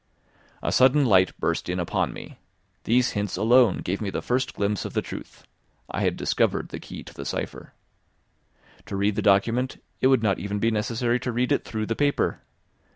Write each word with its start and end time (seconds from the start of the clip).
A 0.63 0.71
sudden 0.71 1.05
light 1.05 1.39
burst 1.39 1.69
in 1.69 1.79
upon 1.79 2.11
me; 2.11 2.39
these 2.85 3.11
hints 3.11 3.37
alone 3.37 3.81
gave 3.83 4.01
me 4.01 4.09
the 4.09 4.23
first 4.23 4.55
glimpse 4.55 4.83
of 4.83 4.93
the 4.93 5.01
truth; 5.03 5.43
I 5.91 6.01
had 6.01 6.17
discovered 6.17 6.69
the 6.69 6.79
key 6.79 7.03
to 7.03 7.13
the 7.13 7.23
cipher. 7.23 7.75
To 8.87 8.95
read 8.95 9.15
the 9.15 9.21
document, 9.21 9.77
it 9.99 10.07
would 10.07 10.23
not 10.23 10.39
even 10.39 10.57
be 10.57 10.71
necessary 10.71 11.19
to 11.19 11.31
read 11.31 11.51
it 11.51 11.65
through 11.65 11.85
the 11.85 11.95
paper. 11.95 12.41